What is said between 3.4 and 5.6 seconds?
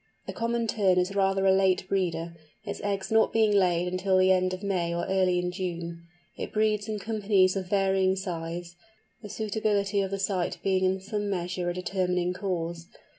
laid until the end of May or early in